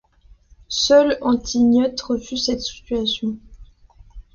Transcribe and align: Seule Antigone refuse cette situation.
Seule 0.67 1.19
Antigone 1.21 1.93
refuse 2.09 2.45
cette 2.47 2.61
situation. 2.61 3.37